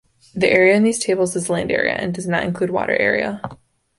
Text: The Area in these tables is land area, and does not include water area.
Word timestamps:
The 0.33 0.51
Area 0.51 0.73
in 0.75 0.81
these 0.81 0.97
tables 0.97 1.35
is 1.35 1.47
land 1.47 1.71
area, 1.71 1.93
and 1.93 2.11
does 2.11 2.27
not 2.27 2.43
include 2.43 2.71
water 2.71 2.97
area. 2.97 3.39